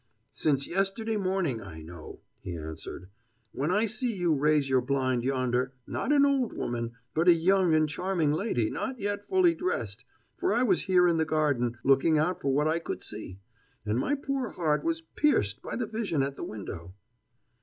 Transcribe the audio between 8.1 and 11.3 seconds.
lady not yet fully dressed, for I was here in the